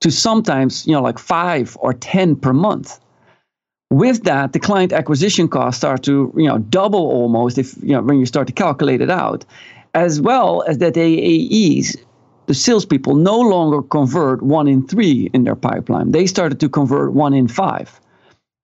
to 0.00 0.12
sometimes, 0.12 0.86
you 0.86 0.92
know, 0.92 1.02
like 1.02 1.18
five 1.18 1.76
or 1.80 1.92
ten 1.92 2.36
per 2.36 2.52
month. 2.52 3.00
With 3.90 4.22
that, 4.24 4.52
the 4.52 4.60
client 4.60 4.92
acquisition 4.92 5.48
costs 5.48 5.78
start 5.78 6.04
to, 6.04 6.32
you 6.36 6.46
know, 6.46 6.58
double 6.58 7.00
almost 7.00 7.58
if 7.58 7.76
you 7.82 7.94
know 7.94 8.02
when 8.02 8.20
you 8.20 8.26
start 8.26 8.46
to 8.46 8.52
calculate 8.52 9.00
it 9.00 9.10
out, 9.10 9.44
as 9.94 10.20
well 10.20 10.62
as 10.68 10.78
that 10.78 10.94
AAEs, 10.94 11.96
the 12.46 12.54
salespeople 12.54 13.14
no 13.14 13.38
longer 13.40 13.82
convert 13.82 14.42
one 14.42 14.68
in 14.68 14.86
three 14.86 15.30
in 15.32 15.44
their 15.44 15.56
pipeline. 15.56 16.12
They 16.12 16.26
started 16.26 16.60
to 16.60 16.68
convert 16.68 17.12
one 17.12 17.34
in 17.34 17.48
five. 17.48 18.00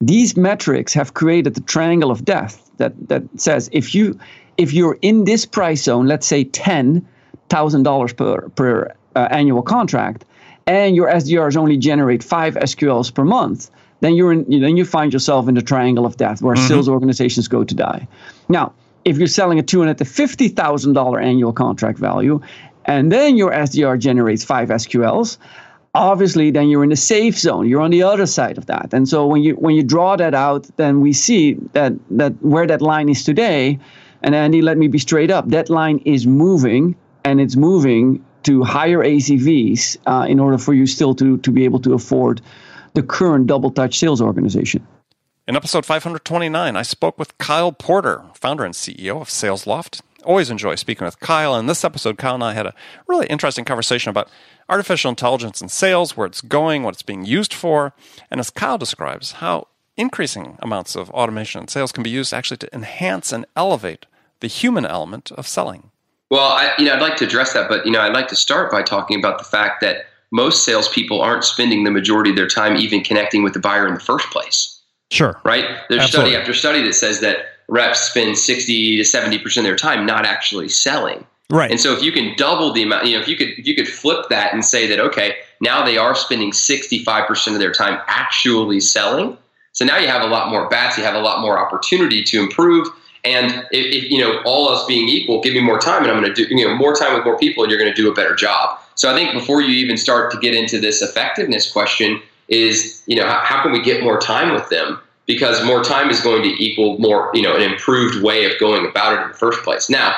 These 0.00 0.36
metrics 0.36 0.94
have 0.94 1.14
created 1.14 1.54
the 1.54 1.60
triangle 1.60 2.10
of 2.10 2.24
death 2.24 2.70
that, 2.78 2.92
that 3.08 3.22
says 3.36 3.68
if 3.72 3.94
you 3.94 4.18
if 4.56 4.72
you're 4.72 4.98
in 5.00 5.24
this 5.24 5.46
price 5.46 5.82
zone, 5.82 6.06
let's 6.06 6.26
say 6.26 6.44
ten 6.44 7.06
thousand 7.48 7.82
dollars 7.82 8.12
per 8.12 8.48
per 8.50 8.92
uh, 9.16 9.28
annual 9.30 9.62
contract, 9.62 10.24
and 10.66 10.96
your 10.96 11.08
SDRs 11.08 11.56
only 11.56 11.76
generate 11.76 12.22
five 12.22 12.54
SQLs 12.54 13.12
per 13.12 13.24
month, 13.24 13.70
then 14.00 14.14
you're 14.14 14.32
in, 14.32 14.44
then 14.60 14.76
you 14.76 14.84
find 14.84 15.12
yourself 15.12 15.48
in 15.48 15.54
the 15.54 15.62
triangle 15.62 16.06
of 16.06 16.16
death 16.16 16.42
where 16.42 16.56
mm-hmm. 16.56 16.68
sales 16.68 16.88
organizations 16.88 17.48
go 17.48 17.64
to 17.64 17.74
die. 17.74 18.06
Now, 18.48 18.72
if 19.04 19.16
you're 19.18 19.26
selling 19.26 19.58
a 19.58 19.62
two 19.62 19.78
hundred 19.78 19.98
to 19.98 20.04
fifty 20.04 20.48
thousand 20.48 20.92
dollar 20.94 21.20
annual 21.20 21.52
contract 21.52 21.98
value, 21.98 22.40
and 22.84 23.12
then 23.12 23.36
your 23.36 23.50
SDR 23.50 23.98
generates 23.98 24.44
five 24.44 24.68
SQLs, 24.68 25.38
obviously 25.94 26.50
then 26.50 26.68
you're 26.68 26.84
in 26.84 26.90
the 26.90 26.96
safe 26.96 27.38
zone. 27.38 27.68
You're 27.68 27.80
on 27.80 27.90
the 27.90 28.02
other 28.02 28.26
side 28.26 28.58
of 28.58 28.66
that. 28.66 28.92
And 28.92 29.08
so 29.08 29.26
when 29.26 29.42
you 29.42 29.54
when 29.54 29.74
you 29.74 29.82
draw 29.82 30.16
that 30.16 30.34
out 30.34 30.68
then 30.76 31.00
we 31.00 31.12
see 31.12 31.54
that 31.72 31.92
that 32.10 32.32
where 32.42 32.66
that 32.66 32.82
line 32.82 33.08
is 33.08 33.24
today 33.24 33.78
and 34.22 34.34
andy 34.34 34.62
let 34.62 34.76
me 34.76 34.88
be 34.88 34.98
straight 34.98 35.30
up 35.30 35.48
that 35.48 35.70
line 35.70 35.98
is 36.04 36.26
moving 36.26 36.94
and 37.24 37.40
it's 37.40 37.56
moving 37.56 38.24
to 38.42 38.62
higher 38.62 38.98
acvs 38.98 39.96
uh, 40.06 40.26
in 40.28 40.40
order 40.40 40.58
for 40.58 40.74
you 40.74 40.86
still 40.86 41.14
to 41.14 41.38
to 41.38 41.50
be 41.50 41.64
able 41.64 41.80
to 41.80 41.94
afford 41.94 42.40
the 42.94 43.02
current 43.02 43.46
double 43.46 43.70
touch 43.70 43.98
sales 43.98 44.20
organization. 44.20 44.86
In 45.48 45.56
episode 45.56 45.84
529 45.84 46.76
i 46.76 46.82
spoke 46.82 47.18
with 47.18 47.36
kyle 47.38 47.72
porter 47.72 48.22
founder 48.34 48.64
and 48.64 48.74
ceo 48.74 49.20
of 49.20 49.28
salesloft 49.28 50.02
always 50.24 50.50
enjoy 50.50 50.74
speaking 50.74 51.04
with 51.04 51.18
kyle 51.20 51.54
and 51.54 51.68
this 51.68 51.84
episode 51.84 52.18
kyle 52.18 52.34
and 52.34 52.44
i 52.44 52.52
had 52.52 52.66
a 52.66 52.74
really 53.06 53.26
interesting 53.26 53.64
conversation 53.64 54.10
about 54.10 54.28
artificial 54.70 55.08
intelligence 55.08 55.60
and 55.60 55.70
sales, 55.70 56.16
where 56.16 56.26
it's 56.26 56.40
going, 56.40 56.84
what 56.84 56.94
it's 56.94 57.02
being 57.02 57.24
used 57.24 57.52
for, 57.52 57.92
and 58.30 58.40
as 58.40 58.48
Kyle 58.48 58.78
describes, 58.78 59.32
how 59.32 59.66
increasing 59.96 60.56
amounts 60.60 60.94
of 60.94 61.10
automation 61.10 61.62
in 61.62 61.68
sales 61.68 61.92
can 61.92 62.02
be 62.02 62.08
used 62.08 62.32
actually 62.32 62.56
to 62.56 62.74
enhance 62.74 63.32
and 63.32 63.44
elevate 63.56 64.06
the 64.38 64.46
human 64.46 64.86
element 64.86 65.30
of 65.32 65.46
selling. 65.46 65.90
Well, 66.30 66.46
I, 66.46 66.72
you 66.78 66.84
know, 66.86 66.94
I'd 66.94 67.02
like 67.02 67.16
to 67.16 67.24
address 67.24 67.52
that, 67.52 67.68
but 67.68 67.84
you 67.84 67.90
know, 67.90 68.00
I'd 68.00 68.14
like 68.14 68.28
to 68.28 68.36
start 68.36 68.70
by 68.70 68.82
talking 68.82 69.18
about 69.18 69.38
the 69.38 69.44
fact 69.44 69.80
that 69.80 70.06
most 70.30 70.64
salespeople 70.64 71.20
aren't 71.20 71.44
spending 71.44 71.82
the 71.82 71.90
majority 71.90 72.30
of 72.30 72.36
their 72.36 72.46
time 72.46 72.76
even 72.76 73.02
connecting 73.02 73.42
with 73.42 73.52
the 73.52 73.58
buyer 73.58 73.88
in 73.88 73.94
the 73.94 74.00
first 74.00 74.30
place. 74.30 74.80
Sure. 75.10 75.40
Right? 75.44 75.64
There's 75.88 76.02
Absolutely. 76.02 76.30
study 76.30 76.40
after 76.40 76.54
study 76.54 76.82
that 76.84 76.94
says 76.94 77.18
that 77.20 77.38
reps 77.70 78.00
spend 78.00 78.36
60 78.36 78.96
to 78.96 79.02
70% 79.02 79.56
of 79.56 79.64
their 79.64 79.76
time 79.76 80.04
not 80.04 80.26
actually 80.26 80.68
selling. 80.68 81.24
Right. 81.48 81.70
And 81.70 81.80
so 81.80 81.92
if 81.92 82.02
you 82.02 82.12
can 82.12 82.34
double 82.36 82.72
the 82.72 82.82
amount, 82.82 83.06
you 83.06 83.16
know, 83.16 83.22
if 83.22 83.28
you 83.28 83.36
could 83.36 83.48
if 83.50 83.66
you 83.66 83.74
could 83.74 83.88
flip 83.88 84.26
that 84.28 84.52
and 84.52 84.64
say 84.64 84.86
that 84.86 85.00
okay, 85.00 85.36
now 85.60 85.84
they 85.84 85.98
are 85.98 86.14
spending 86.14 86.52
65% 86.52 87.52
of 87.52 87.58
their 87.58 87.72
time 87.72 88.00
actually 88.06 88.80
selling. 88.80 89.36
So 89.72 89.84
now 89.84 89.98
you 89.98 90.06
have 90.06 90.22
a 90.22 90.26
lot 90.26 90.50
more 90.50 90.68
bats, 90.68 90.96
you 90.96 91.04
have 91.04 91.14
a 91.14 91.20
lot 91.20 91.40
more 91.40 91.58
opportunity 91.58 92.22
to 92.24 92.40
improve. 92.40 92.86
And 93.24 93.66
if, 93.72 94.04
if 94.04 94.10
you 94.10 94.18
know 94.18 94.40
all 94.44 94.70
else 94.70 94.86
being 94.86 95.08
equal, 95.08 95.40
give 95.40 95.54
me 95.54 95.60
more 95.60 95.78
time, 95.78 96.02
and 96.02 96.12
I'm 96.12 96.22
going 96.22 96.32
to 96.32 96.46
do 96.46 96.54
you 96.54 96.66
know 96.66 96.74
more 96.74 96.94
time 96.94 97.14
with 97.14 97.24
more 97.24 97.38
people, 97.38 97.64
and 97.64 97.70
you're 97.70 97.80
going 97.80 97.92
to 97.92 98.00
do 98.00 98.10
a 98.10 98.14
better 98.14 98.34
job. 98.34 98.78
So 98.94 99.10
I 99.10 99.14
think 99.14 99.32
before 99.32 99.60
you 99.60 99.70
even 99.70 99.96
start 99.96 100.30
to 100.32 100.38
get 100.38 100.54
into 100.54 100.78
this 100.78 101.02
effectiveness 101.02 101.70
question, 101.70 102.22
is 102.48 103.02
you 103.06 103.16
know 103.16 103.26
how, 103.26 103.40
how 103.44 103.62
can 103.62 103.72
we 103.72 103.82
get 103.82 104.02
more 104.04 104.20
time 104.20 104.54
with 104.54 104.68
them? 104.68 105.00
Because 105.26 105.64
more 105.64 105.84
time 105.84 106.10
is 106.10 106.20
going 106.20 106.42
to 106.42 106.48
equal 106.48 106.98
more 106.98 107.30
you 107.34 107.42
know 107.42 107.54
an 107.54 107.62
improved 107.62 108.22
way 108.22 108.44
of 108.50 108.58
going 108.58 108.86
about 108.86 109.12
it 109.14 109.22
in 109.22 109.28
the 109.28 109.34
first 109.34 109.62
place. 109.62 109.88
Now, 109.88 110.14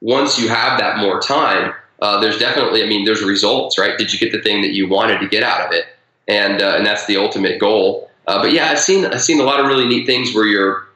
once 0.00 0.38
you 0.38 0.48
have 0.48 0.78
that 0.78 0.98
more 0.98 1.20
time, 1.20 1.74
uh, 2.00 2.20
there's 2.20 2.38
definitely, 2.38 2.82
I 2.82 2.86
mean, 2.86 3.04
there's 3.04 3.22
results, 3.22 3.78
right? 3.78 3.96
Did 3.96 4.12
you 4.12 4.18
get 4.18 4.32
the 4.32 4.42
thing 4.42 4.62
that 4.62 4.72
you 4.72 4.88
wanted 4.88 5.20
to 5.20 5.28
get 5.28 5.42
out 5.42 5.66
of 5.66 5.72
it? 5.72 5.86
And 6.28 6.62
uh, 6.62 6.74
and 6.76 6.86
that's 6.86 7.06
the 7.06 7.16
ultimate 7.16 7.58
goal. 7.60 8.10
Uh, 8.26 8.42
but 8.42 8.52
yeah, 8.52 8.70
I've 8.70 8.78
seen 8.78 9.04
I've 9.06 9.22
seen 9.22 9.40
a 9.40 9.44
lot 9.44 9.60
of 9.60 9.66
really 9.66 9.86
neat 9.86 10.06
things 10.06 10.34
where 10.34 10.46
you're, 10.46 10.88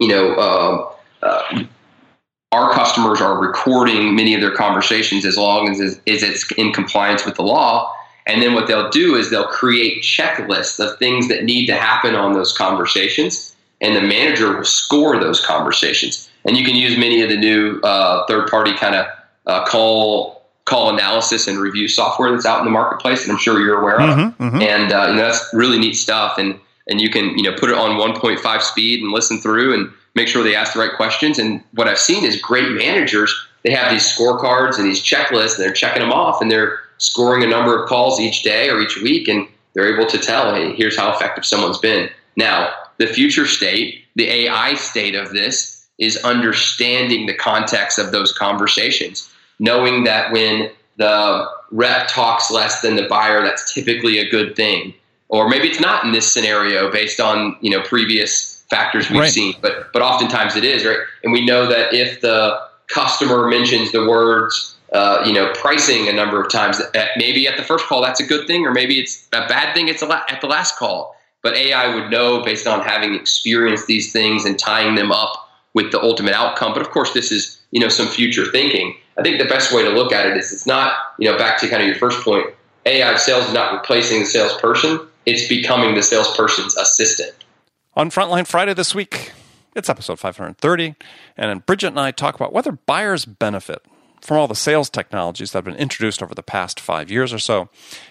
you 0.00 0.08
know, 0.08 0.34
uh, 0.34 0.92
uh, 1.26 1.64
our 2.52 2.72
customers 2.72 3.20
are 3.20 3.40
recording 3.40 4.14
many 4.14 4.34
of 4.34 4.40
their 4.40 4.54
conversations 4.54 5.24
as 5.24 5.36
long 5.36 5.68
as, 5.68 5.80
as 5.80 6.00
it's 6.04 6.50
in 6.52 6.72
compliance 6.72 7.24
with 7.24 7.36
the 7.36 7.42
law. 7.42 7.92
And 8.26 8.42
then 8.42 8.54
what 8.54 8.66
they'll 8.66 8.90
do 8.90 9.14
is 9.14 9.30
they'll 9.30 9.46
create 9.46 10.02
checklists 10.02 10.80
of 10.80 10.98
things 10.98 11.28
that 11.28 11.44
need 11.44 11.66
to 11.66 11.76
happen 11.76 12.14
on 12.14 12.32
those 12.32 12.56
conversations, 12.56 13.54
and 13.80 13.94
the 13.94 14.02
manager 14.02 14.56
will 14.56 14.64
score 14.64 15.20
those 15.20 15.44
conversations. 15.44 16.28
And 16.44 16.56
you 16.56 16.64
can 16.64 16.74
use 16.74 16.98
many 16.98 17.22
of 17.22 17.28
the 17.28 17.36
new 17.36 17.80
uh, 17.80 18.26
third-party 18.26 18.74
kind 18.74 18.94
of 18.94 19.06
uh, 19.46 19.64
call 19.66 20.36
call 20.64 20.92
analysis 20.92 21.46
and 21.46 21.58
review 21.58 21.86
software 21.86 22.32
that's 22.32 22.44
out 22.44 22.58
in 22.58 22.64
the 22.64 22.70
marketplace, 22.70 23.22
and 23.22 23.32
I'm 23.32 23.38
sure 23.38 23.60
you're 23.60 23.80
aware 23.80 24.00
of. 24.00 24.18
Mhm, 24.18 24.36
mhm. 24.36 24.62
And 24.62 24.92
uh, 24.92 25.12
know, 25.12 25.16
that's 25.16 25.48
really 25.52 25.78
neat 25.78 25.94
stuff. 25.94 26.38
And 26.38 26.58
and 26.88 27.00
you 27.00 27.08
can 27.08 27.38
you 27.38 27.44
know 27.44 27.56
put 27.56 27.70
it 27.70 27.76
on 27.76 27.96
1.5 27.96 28.62
speed 28.62 29.02
and 29.02 29.12
listen 29.12 29.40
through 29.40 29.74
and 29.74 29.90
make 30.16 30.28
sure 30.28 30.42
they 30.42 30.56
ask 30.56 30.72
the 30.72 30.80
right 30.80 30.94
questions. 30.96 31.38
And 31.38 31.62
what 31.74 31.88
I've 31.88 31.98
seen 31.98 32.24
is 32.24 32.40
great 32.40 32.70
managers. 32.72 33.32
They 33.62 33.70
have 33.70 33.92
these 33.92 34.04
scorecards 34.04 34.78
and 34.78 34.86
these 34.86 35.02
checklists, 35.02 35.56
and 35.56 35.64
they're 35.64 35.72
checking 35.72 36.02
them 36.02 36.12
off, 36.12 36.42
and 36.42 36.50
they're 36.50 36.80
scoring 36.98 37.42
a 37.42 37.46
number 37.46 37.80
of 37.80 37.88
calls 37.88 38.20
each 38.20 38.42
day 38.42 38.68
or 38.68 38.80
each 38.80 38.96
week, 39.02 39.28
and 39.28 39.46
they're 39.74 39.94
able 39.94 40.08
to 40.08 40.18
tell, 40.18 40.54
hey, 40.54 40.74
here's 40.74 40.96
how 40.96 41.12
effective 41.12 41.44
someone's 41.44 41.78
been. 41.78 42.08
Now, 42.36 42.70
the 42.98 43.06
future 43.06 43.46
state, 43.46 44.04
the 44.14 44.28
AI 44.28 44.74
state 44.74 45.14
of 45.14 45.32
this, 45.32 45.86
is 45.98 46.16
understanding 46.18 47.26
the 47.26 47.34
context 47.34 47.98
of 47.98 48.12
those 48.12 48.32
conversations, 48.32 49.30
knowing 49.58 50.04
that 50.04 50.32
when 50.32 50.70
the 50.96 51.46
rep 51.70 52.08
talks 52.08 52.50
less 52.50 52.80
than 52.80 52.96
the 52.96 53.06
buyer, 53.08 53.42
that's 53.42 53.72
typically 53.72 54.18
a 54.18 54.28
good 54.28 54.56
thing. 54.56 54.94
Or 55.28 55.48
maybe 55.48 55.68
it's 55.68 55.80
not 55.80 56.04
in 56.04 56.12
this 56.12 56.30
scenario 56.32 56.90
based 56.90 57.20
on 57.20 57.56
you 57.60 57.70
know 57.70 57.82
previous 57.82 58.64
factors 58.70 59.10
we've 59.10 59.20
Right. 59.20 59.32
seen, 59.32 59.54
but 59.60 59.92
but 59.92 60.02
oftentimes 60.02 60.56
it 60.56 60.64
is 60.64 60.84
right. 60.84 60.98
And 61.24 61.32
we 61.32 61.44
know 61.44 61.66
that 61.66 61.92
if 61.92 62.20
the 62.20 62.58
customer 62.88 63.48
mentions 63.48 63.92
the 63.92 64.06
words 64.06 64.75
uh, 64.92 65.22
you 65.26 65.32
know, 65.32 65.52
pricing 65.54 66.08
a 66.08 66.12
number 66.12 66.40
of 66.40 66.50
times. 66.50 66.80
Maybe 67.16 67.48
at 67.48 67.56
the 67.56 67.62
first 67.62 67.86
call 67.86 68.02
that's 68.02 68.20
a 68.20 68.26
good 68.26 68.46
thing, 68.46 68.64
or 68.64 68.72
maybe 68.72 68.98
it's 68.98 69.26
a 69.32 69.46
bad 69.48 69.74
thing. 69.74 69.88
It's 69.88 70.02
at 70.02 70.40
the 70.40 70.46
last 70.46 70.76
call. 70.76 71.16
But 71.42 71.56
AI 71.56 71.94
would 71.94 72.10
know 72.10 72.42
based 72.42 72.66
on 72.66 72.80
having 72.82 73.14
experienced 73.14 73.86
these 73.86 74.12
things 74.12 74.44
and 74.44 74.58
tying 74.58 74.94
them 74.94 75.12
up 75.12 75.48
with 75.74 75.92
the 75.92 76.00
ultimate 76.00 76.34
outcome. 76.34 76.72
But 76.72 76.82
of 76.82 76.90
course, 76.90 77.12
this 77.12 77.30
is 77.30 77.60
you 77.70 77.80
know 77.80 77.88
some 77.88 78.06
future 78.06 78.46
thinking. 78.46 78.96
I 79.18 79.22
think 79.22 79.38
the 79.38 79.48
best 79.48 79.72
way 79.72 79.82
to 79.82 79.90
look 79.90 80.12
at 80.12 80.26
it 80.26 80.36
is 80.36 80.52
it's 80.52 80.66
not 80.66 80.96
you 81.18 81.30
know 81.30 81.36
back 81.36 81.58
to 81.60 81.68
kind 81.68 81.82
of 81.82 81.88
your 81.88 81.96
first 81.96 82.24
point. 82.24 82.46
AI 82.84 83.16
sales 83.16 83.46
is 83.46 83.52
not 83.52 83.72
replacing 83.72 84.20
the 84.20 84.26
salesperson; 84.26 85.00
it's 85.24 85.48
becoming 85.48 85.94
the 85.94 86.02
salesperson's 86.02 86.76
assistant. 86.76 87.32
On 87.94 88.10
Frontline 88.10 88.46
Friday 88.46 88.74
this 88.74 88.94
week, 88.94 89.32
it's 89.74 89.88
episode 89.88 90.18
530, 90.18 90.94
and 91.36 91.64
Bridget 91.66 91.88
and 91.88 92.00
I 92.00 92.10
talk 92.10 92.34
about 92.34 92.52
whether 92.52 92.72
buyers 92.72 93.24
benefit 93.24 93.82
from 94.20 94.38
all 94.38 94.48
the 94.48 94.54
sales 94.54 94.90
technologies 94.90 95.52
that 95.52 95.58
have 95.58 95.64
been 95.64 95.76
introduced 95.76 96.22
over 96.22 96.34
the 96.34 96.42
past 96.42 96.80
five 96.80 97.10
years 97.10 97.32
or 97.32 97.38
so. 97.38 97.68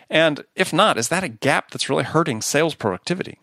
And 0.10 0.44
if 0.56 0.72
not, 0.72 0.98
is 0.98 1.10
that 1.10 1.24
a 1.24 1.28
gap 1.28 1.72
that's 1.72 1.90
really 1.90 2.04
hurting 2.04 2.42
sales 2.42 2.76
productivity? 2.76 3.40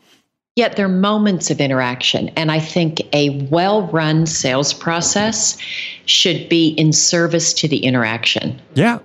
Yet 0.55 0.77
there 0.77 0.85
are 0.87 0.89
moments 0.91 1.51
of 1.51 1.61
interaction. 1.61 2.29
And 2.31 2.53
I 2.53 2.59
think 2.61 3.01
a 3.15 3.47
well 3.51 3.87
run 3.89 4.27
sales 4.27 4.75
process 4.75 5.57
should 6.05 6.49
be 6.49 6.69
in 6.69 6.93
service 6.93 7.55
to 7.55 7.69
the 7.69 7.79
interaction. 7.79 8.61
Yeah. 8.75 8.99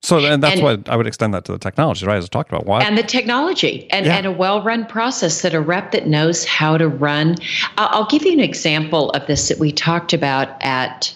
So 0.00 0.18
and 0.24 0.42
that's 0.42 0.60
And- 0.60 0.84
why 0.86 0.92
I 0.92 0.96
would 0.96 1.06
extend 1.06 1.34
that 1.34 1.44
to 1.46 1.52
the 1.52 1.58
technology, 1.58 2.06
right? 2.06 2.16
As 2.16 2.24
I 2.24 2.28
talked 2.28 2.50
about. 2.50 2.66
Why? 2.66 2.82
and 2.82 2.96
the 2.96 3.02
technology 3.02 3.86
and, 3.90 4.06
Yeah. 4.06 4.16
and 4.16 4.26
a 4.26 4.32
well-run 4.32 4.86
process 4.86 5.42
that 5.42 5.54
a 5.54 5.60
rep 5.60 5.90
that 5.92 6.06
knows 6.06 6.44
how 6.44 6.78
to 6.78 6.88
run 6.88 7.34
i'll, 7.76 7.88
I'll 7.90 8.06
give 8.06 8.24
you 8.24 8.32
an 8.32 8.40
example 8.40 9.10
of 9.10 9.26
this 9.26 9.48
that 9.48 9.58
we 9.58 9.72
talked 9.72 10.12
about 10.12 10.50
at 10.62 11.12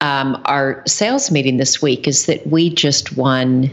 um, 0.00 0.40
our 0.46 0.82
sales 0.86 1.30
meeting 1.30 1.58
this 1.58 1.82
week 1.82 2.08
is 2.08 2.26
that 2.26 2.46
we 2.46 2.70
just 2.70 3.16
won 3.16 3.70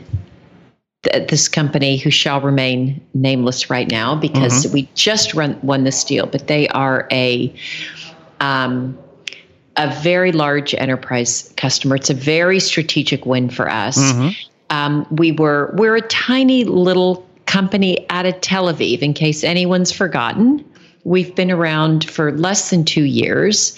th- 1.03 1.29
this 1.29 1.47
company 1.47 1.97
who 1.97 2.09
shall 2.09 2.41
remain 2.41 3.01
nameless 3.13 3.69
right 3.69 3.89
now 3.89 4.15
because 4.15 4.71
we 4.73 4.89
just 4.93 5.33
run, 5.33 5.57
won 5.61 5.83
this 5.83 6.03
deal 6.03 6.25
but 6.25 6.47
they 6.47 6.67
are 6.69 7.07
a 7.11 7.53
um, 8.39 8.97
a 9.77 9.93
very 10.01 10.31
large 10.31 10.73
enterprise 10.75 11.53
customer 11.55 11.95
it's 11.95 12.09
a 12.09 12.13
very 12.13 12.59
strategic 12.59 13.25
win 13.25 13.49
for 13.49 13.69
us 13.69 13.97
um, 14.69 15.07
we 15.11 15.31
were 15.31 15.73
we're 15.77 15.95
a 15.95 16.01
tiny 16.01 16.63
little 16.63 17.27
company 17.45 18.05
out 18.09 18.25
of 18.25 18.39
Tel 18.41 18.71
Aviv. 18.71 18.99
In 18.99 19.13
case 19.13 19.43
anyone's 19.43 19.91
forgotten, 19.91 20.63
we've 21.03 21.33
been 21.35 21.49
around 21.49 22.09
for 22.09 22.37
less 22.37 22.69
than 22.69 22.85
two 22.85 23.05
years. 23.05 23.77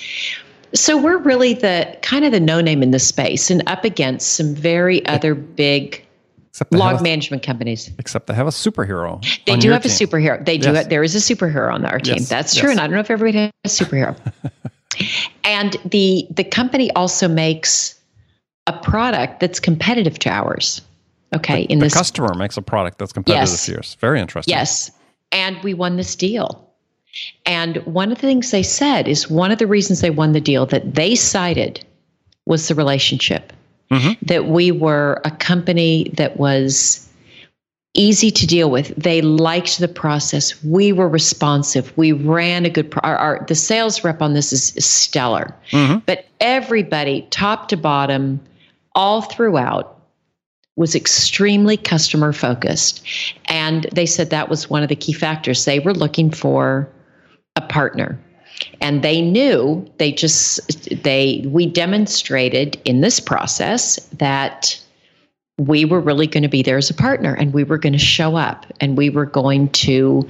So 0.73 1.01
we're 1.01 1.17
really 1.17 1.53
the 1.53 1.97
kind 2.01 2.25
of 2.25 2.31
the 2.31 2.39
no 2.39 2.61
name 2.61 2.83
in 2.83 2.91
the 2.91 2.99
space 2.99 3.49
and 3.49 3.63
up 3.67 3.83
against 3.83 4.33
some 4.33 4.53
very 4.53 5.05
other 5.07 5.33
big 5.33 6.05
except, 6.49 6.71
they 6.71 6.77
have 6.77 6.91
log 6.93 6.99
a, 7.01 7.03
management 7.03 7.43
companies. 7.43 7.89
except 7.97 8.27
they 8.27 8.33
have 8.33 8.47
a 8.47 8.51
superhero. 8.51 9.23
They 9.45 9.55
do 9.57 9.71
have 9.71 9.85
a 9.85 9.89
superhero. 9.89 10.43
They 10.45 10.57
do. 10.57 10.67
Yes. 10.67 10.77
Have, 10.77 10.89
there 10.89 11.03
is 11.03 11.15
a 11.15 11.35
superhero 11.35 11.73
on 11.73 11.85
our 11.85 11.99
team. 11.99 12.15
Yes, 12.17 12.29
That's 12.29 12.55
yes. 12.55 12.61
true. 12.61 12.71
And 12.71 12.79
I 12.79 12.83
don't 12.83 12.93
know 12.93 12.99
if 12.99 13.09
everybody 13.09 13.51
has 13.63 13.81
a 13.81 13.85
superhero. 13.85 14.15
and 15.43 15.75
the 15.85 16.27
the 16.29 16.43
company 16.43 16.91
also 16.91 17.27
makes 17.27 17.99
a 18.67 18.73
product 18.73 19.39
that's 19.39 19.59
competitive 19.59 20.19
to 20.19 20.29
ours. 20.29 20.81
Okay, 21.35 21.61
in 21.63 21.79
the 21.79 21.85
this 21.85 21.93
customer 21.93 22.33
makes 22.33 22.57
a 22.57 22.61
product 22.61 22.97
that's 22.97 23.13
competitive 23.13 23.49
Yes. 23.49 23.65
to 23.65 23.71
yours. 23.71 23.97
Very 23.99 24.19
interesting. 24.19 24.51
Yes. 24.51 24.91
And 25.31 25.61
we 25.63 25.73
won 25.75 25.95
this 25.95 26.15
deal. 26.15 26.68
And 27.45 27.77
one 27.85 28.11
of 28.11 28.19
the 28.19 28.27
things 28.27 28.51
they 28.51 28.63
said 28.63 29.07
is 29.07 29.29
one 29.29 29.51
of 29.51 29.57
the 29.59 29.67
reasons 29.67 30.01
they 30.01 30.09
won 30.09 30.33
the 30.33 30.41
deal 30.41 30.65
that 30.67 30.95
they 30.95 31.15
cited 31.15 31.83
was 32.45 32.67
the 32.67 32.75
relationship. 32.75 33.53
Mhm. 33.91 34.17
That 34.21 34.47
we 34.47 34.71
were 34.71 35.19
a 35.25 35.31
company 35.31 36.11
that 36.15 36.37
was 36.37 37.07
easy 37.95 38.29
to 38.29 38.45
deal 38.45 38.69
with. 38.69 38.93
They 38.95 39.21
liked 39.21 39.79
the 39.79 39.87
process. 39.87 40.63
We 40.63 40.91
were 40.93 41.09
responsive. 41.09 41.91
We 41.95 42.11
ran 42.11 42.65
a 42.65 42.69
good 42.69 42.91
pro- 42.91 43.01
our, 43.01 43.17
our 43.17 43.45
the 43.47 43.55
sales 43.55 44.03
rep 44.03 44.21
on 44.21 44.33
this 44.35 44.53
is, 44.53 44.75
is 44.75 44.85
stellar. 44.85 45.55
Mhm. 45.71 46.03
But 46.05 46.25
everybody 46.39 47.25
top 47.31 47.67
to 47.69 47.77
bottom 47.77 48.39
all 48.93 49.23
throughout 49.23 49.95
was 50.75 50.93
extremely 50.95 51.75
customer 51.75 52.31
focused. 52.31 53.03
And 53.45 53.87
they 53.91 54.05
said 54.05 54.29
that 54.29 54.49
was 54.49 54.69
one 54.69 54.83
of 54.83 54.89
the 54.89 54.95
key 54.95 55.11
factors. 55.13 55.65
They 55.65 55.79
were 55.79 55.93
looking 55.93 56.29
for 56.31 56.87
partner. 57.69 58.19
And 58.81 59.01
they 59.03 59.21
knew 59.21 59.89
they 59.97 60.11
just 60.11 60.89
they 61.03 61.43
we 61.47 61.65
demonstrated 61.65 62.79
in 62.83 63.01
this 63.01 63.19
process 63.19 63.97
that 64.17 64.81
we 65.57 65.85
were 65.85 65.99
really 65.99 66.27
going 66.27 66.43
to 66.43 66.49
be 66.49 66.61
there 66.63 66.77
as 66.77 66.89
a 66.89 66.93
partner 66.93 67.33
and 67.33 67.53
we 67.53 67.63
were 67.63 67.77
going 67.77 67.93
to 67.93 67.99
show 67.99 68.35
up 68.35 68.65
and 68.79 68.97
we 68.97 69.09
were 69.09 69.25
going 69.25 69.69
to 69.69 70.27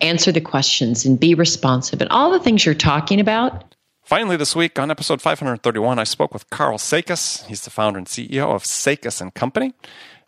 answer 0.00 0.32
the 0.32 0.40
questions 0.40 1.04
and 1.04 1.18
be 1.18 1.34
responsive 1.34 2.00
and 2.00 2.10
all 2.10 2.30
the 2.30 2.40
things 2.40 2.64
you're 2.64 2.74
talking 2.74 3.20
about 3.20 3.64
Finally, 4.04 4.36
this 4.36 4.56
week 4.56 4.80
on 4.80 4.90
episode 4.90 5.22
531, 5.22 5.98
I 5.98 6.04
spoke 6.04 6.34
with 6.34 6.50
Karl 6.50 6.76
Sakas. 6.76 7.46
He's 7.46 7.62
the 7.62 7.70
founder 7.70 7.98
and 7.98 8.06
CEO 8.06 8.52
of 8.52 8.64
Sakas 8.64 9.20
and 9.20 9.32
Company 9.32 9.74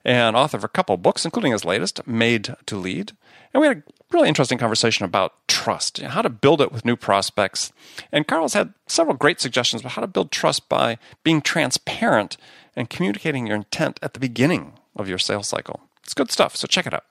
and 0.04 0.36
author 0.36 0.56
of 0.56 0.64
a 0.64 0.68
couple 0.68 0.96
books, 0.96 1.24
including 1.24 1.52
his 1.52 1.64
latest, 1.64 2.06
Made 2.06 2.54
to 2.66 2.76
Lead. 2.76 3.12
And 3.52 3.60
we 3.60 3.66
had 3.66 3.78
a 3.78 3.82
really 4.12 4.28
interesting 4.28 4.58
conversation 4.58 5.04
about 5.04 5.34
trust, 5.48 5.98
and 5.98 6.08
how 6.08 6.20
to 6.20 6.28
build 6.28 6.60
it 6.60 6.72
with 6.72 6.84
new 6.84 6.96
prospects. 6.96 7.72
And 8.12 8.26
Karl's 8.26 8.54
had 8.54 8.74
several 8.86 9.16
great 9.16 9.40
suggestions 9.40 9.80
about 9.80 9.92
how 9.92 10.02
to 10.02 10.06
build 10.06 10.30
trust 10.30 10.68
by 10.68 10.98
being 11.22 11.40
transparent 11.40 12.36
and 12.76 12.90
communicating 12.90 13.46
your 13.46 13.56
intent 13.56 13.98
at 14.02 14.14
the 14.14 14.20
beginning 14.20 14.74
of 14.96 15.08
your 15.08 15.18
sales 15.18 15.48
cycle. 15.48 15.80
It's 16.02 16.12
good 16.12 16.30
stuff, 16.30 16.54
so 16.54 16.66
check 16.66 16.86
it 16.86 16.92
out. 16.92 17.04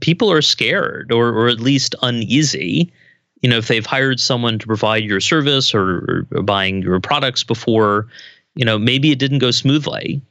People 0.00 0.32
are 0.32 0.42
scared 0.42 1.12
or, 1.12 1.28
or 1.28 1.48
at 1.48 1.60
least 1.60 1.94
uneasy. 2.02 2.92
You 3.42 3.50
know, 3.50 3.58
if 3.58 3.68
they've 3.68 3.84
hired 3.84 4.20
someone 4.20 4.58
to 4.58 4.66
provide 4.66 5.04
your 5.04 5.20
service 5.20 5.74
or, 5.74 6.26
or 6.32 6.42
buying 6.42 6.82
your 6.82 6.98
products 7.00 7.44
before, 7.44 8.06
you 8.54 8.64
know, 8.64 8.78
maybe 8.78 9.10
it 9.10 9.18
didn't 9.18 9.40
go 9.40 9.50
smoothly. 9.50 10.22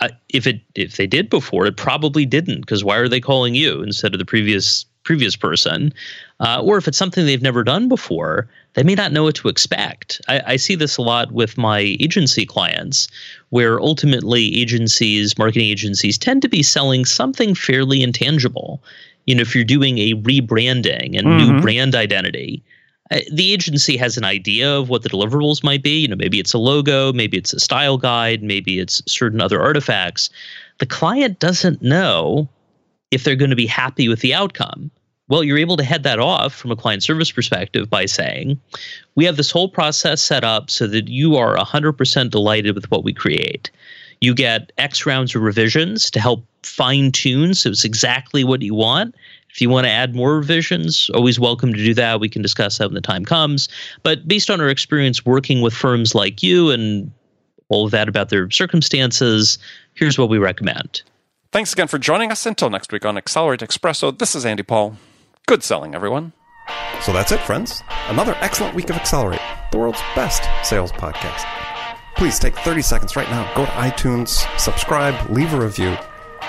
Uh, 0.00 0.08
if 0.28 0.46
it 0.46 0.60
if 0.74 0.96
they 0.96 1.06
did 1.06 1.30
before, 1.30 1.64
it 1.64 1.78
probably 1.78 2.26
didn't 2.26 2.60
because 2.60 2.84
why 2.84 2.96
are 2.96 3.08
they 3.08 3.20
calling 3.20 3.54
you 3.54 3.82
instead 3.82 4.12
of 4.14 4.18
the 4.18 4.26
previous 4.26 4.84
previous 5.06 5.36
person? 5.36 5.94
Uh, 6.40 6.60
or 6.62 6.76
if 6.76 6.86
it's 6.86 6.98
something 6.98 7.24
they've 7.24 7.40
never 7.40 7.64
done 7.64 7.88
before, 7.88 8.48
they 8.74 8.82
may 8.82 8.94
not 8.94 9.12
know 9.12 9.22
what 9.22 9.36
to 9.36 9.48
expect. 9.48 10.20
I, 10.28 10.42
I 10.46 10.56
see 10.56 10.74
this 10.74 10.98
a 10.98 11.02
lot 11.02 11.32
with 11.32 11.56
my 11.56 11.78
agency 11.78 12.44
clients, 12.44 13.08
where 13.48 13.80
ultimately 13.80 14.54
agencies, 14.54 15.38
marketing 15.38 15.70
agencies, 15.70 16.18
tend 16.18 16.42
to 16.42 16.48
be 16.48 16.62
selling 16.62 17.06
something 17.06 17.54
fairly 17.54 18.02
intangible. 18.02 18.82
You 19.24 19.36
know, 19.36 19.42
if 19.42 19.54
you're 19.54 19.64
doing 19.64 19.96
a 19.98 20.12
rebranding 20.14 21.16
and 21.16 21.26
mm-hmm. 21.26 21.56
new 21.56 21.62
brand 21.62 21.94
identity, 21.94 22.62
uh, 23.10 23.20
the 23.32 23.52
agency 23.52 23.96
has 23.96 24.16
an 24.16 24.24
idea 24.24 24.70
of 24.70 24.88
what 24.88 25.02
the 25.02 25.08
deliverables 25.08 25.64
might 25.64 25.82
be. 25.82 26.00
You 26.00 26.08
know, 26.08 26.16
maybe 26.16 26.38
it's 26.38 26.52
a 26.52 26.58
logo, 26.58 27.12
maybe 27.12 27.38
it's 27.38 27.52
a 27.52 27.60
style 27.60 27.96
guide, 27.96 28.42
maybe 28.42 28.78
it's 28.78 29.02
certain 29.06 29.40
other 29.40 29.62
artifacts. 29.62 30.28
The 30.78 30.86
client 30.86 31.38
doesn't 31.38 31.80
know 31.80 32.48
if 33.10 33.24
they're 33.24 33.36
going 33.36 33.50
to 33.50 33.56
be 33.56 33.66
happy 33.66 34.08
with 34.08 34.20
the 34.20 34.34
outcome. 34.34 34.90
Well, 35.28 35.42
you're 35.42 35.58
able 35.58 35.76
to 35.76 35.82
head 35.82 36.04
that 36.04 36.20
off 36.20 36.54
from 36.54 36.70
a 36.70 36.76
client 36.76 37.02
service 37.02 37.32
perspective 37.32 37.90
by 37.90 38.06
saying, 38.06 38.60
we 39.16 39.24
have 39.24 39.36
this 39.36 39.50
whole 39.50 39.68
process 39.68 40.22
set 40.22 40.44
up 40.44 40.70
so 40.70 40.86
that 40.86 41.08
you 41.08 41.34
are 41.36 41.56
100% 41.56 42.30
delighted 42.30 42.76
with 42.76 42.88
what 42.92 43.02
we 43.02 43.12
create. 43.12 43.70
You 44.20 44.34
get 44.34 44.70
X 44.78 45.04
rounds 45.04 45.34
of 45.34 45.42
revisions 45.42 46.10
to 46.12 46.20
help 46.20 46.44
fine 46.62 47.10
tune 47.10 47.54
so 47.54 47.70
it's 47.70 47.84
exactly 47.84 48.44
what 48.44 48.62
you 48.62 48.74
want. 48.74 49.16
If 49.50 49.60
you 49.60 49.68
want 49.68 49.86
to 49.86 49.90
add 49.90 50.14
more 50.14 50.36
revisions, 50.36 51.10
always 51.12 51.40
welcome 51.40 51.72
to 51.72 51.84
do 51.84 51.94
that. 51.94 52.20
We 52.20 52.28
can 52.28 52.42
discuss 52.42 52.78
that 52.78 52.86
when 52.86 52.94
the 52.94 53.00
time 53.00 53.24
comes. 53.24 53.68
But 54.04 54.28
based 54.28 54.48
on 54.48 54.60
our 54.60 54.68
experience 54.68 55.26
working 55.26 55.60
with 55.60 55.74
firms 55.74 56.14
like 56.14 56.42
you 56.42 56.70
and 56.70 57.10
all 57.68 57.84
of 57.84 57.90
that 57.90 58.08
about 58.08 58.28
their 58.28 58.48
circumstances, 58.50 59.58
here's 59.94 60.18
what 60.18 60.28
we 60.28 60.38
recommend. 60.38 61.02
Thanks 61.50 61.72
again 61.72 61.88
for 61.88 61.98
joining 61.98 62.30
us. 62.30 62.46
Until 62.46 62.70
next 62.70 62.92
week 62.92 63.04
on 63.04 63.16
Accelerate 63.16 63.60
Expresso, 63.60 64.16
this 64.16 64.36
is 64.36 64.46
Andy 64.46 64.62
Paul. 64.62 64.96
Good 65.46 65.62
selling, 65.62 65.94
everyone. 65.94 66.32
So 67.02 67.12
that's 67.12 67.32
it, 67.32 67.40
friends. 67.40 67.82
Another 68.08 68.36
excellent 68.40 68.74
week 68.74 68.90
of 68.90 68.96
Accelerate, 68.96 69.40
the 69.70 69.78
world's 69.78 70.00
best 70.14 70.42
sales 70.68 70.90
podcast. 70.92 71.44
Please 72.16 72.38
take 72.38 72.56
30 72.56 72.82
seconds 72.82 73.16
right 73.16 73.30
now, 73.30 73.52
go 73.54 73.64
to 73.64 73.70
iTunes, 73.72 74.44
subscribe, 74.58 75.30
leave 75.30 75.52
a 75.52 75.60
review 75.60 75.96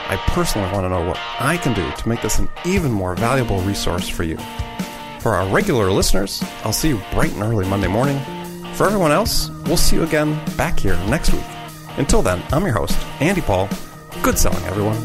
I 0.09 0.15
personally 0.27 0.71
want 0.71 0.85
to 0.85 0.89
know 0.89 1.05
what 1.05 1.19
I 1.37 1.57
can 1.57 1.73
do 1.73 1.91
to 1.91 2.07
make 2.09 2.21
this 2.21 2.39
an 2.39 2.47
even 2.65 2.93
more 2.93 3.13
valuable 3.13 3.59
resource 3.61 4.07
for 4.07 4.23
you. 4.23 4.37
For 5.19 5.35
our 5.35 5.45
regular 5.49 5.91
listeners, 5.91 6.41
I'll 6.63 6.71
see 6.71 6.87
you 6.87 7.01
bright 7.11 7.33
and 7.33 7.43
early 7.43 7.67
Monday 7.67 7.89
morning. 7.89 8.17
For 8.75 8.85
everyone 8.85 9.11
else, 9.11 9.49
we'll 9.65 9.75
see 9.75 9.97
you 9.97 10.03
again 10.03 10.33
back 10.55 10.79
here 10.79 10.95
next 11.09 11.33
week. 11.33 11.43
Until 11.97 12.21
then, 12.21 12.41
I'm 12.51 12.63
your 12.63 12.75
host, 12.75 12.97
Andy 13.19 13.41
Paul. 13.41 13.67
Good 14.23 14.37
selling, 14.37 14.63
everyone. 14.63 14.97